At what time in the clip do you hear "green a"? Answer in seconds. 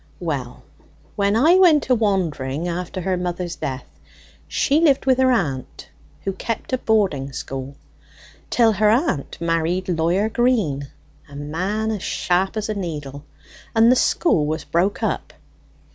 10.27-11.35